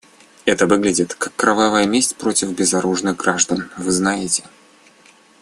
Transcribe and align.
Это 0.45 0.65
выглядит 0.65 1.13
как 1.13 1.35
кровавая 1.35 1.85
месть 1.85 2.15
против 2.15 2.53
безоружных 2.55 3.17
граждан, 3.17 3.69
вы 3.77 3.91
знаете. 3.91 4.43